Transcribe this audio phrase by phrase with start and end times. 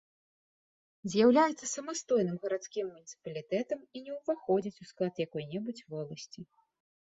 [1.13, 6.41] З'яўляецца самастойным гарадскім муніцыпалітэтам і не ўваходзіць у склад якой-небудзь воласці.